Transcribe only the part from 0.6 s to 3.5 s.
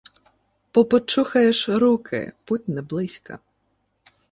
—Попочухаєш руки, путь не близька.